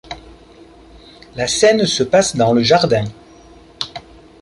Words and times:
La 1.35 1.47
scène 1.47 1.85
se 1.85 2.01
passe 2.01 2.35
dans 2.35 2.53
le 2.53 2.63
jardin. 2.63 3.05